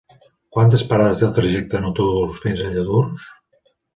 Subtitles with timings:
[0.55, 3.31] Quantes parades té el trajecte en autobús fins a Lladurs?